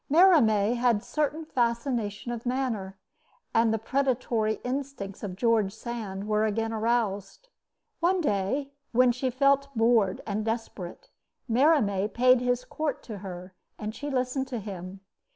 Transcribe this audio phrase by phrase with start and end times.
[0.09, 2.97] Merimee had a certain fascination of manner,
[3.53, 7.49] and the predatory instincts of George Sand were again aroused.
[7.99, 11.11] One day, when she felt bored and desperate,
[11.47, 15.01] Merimee paid his court to her, and she listened to him.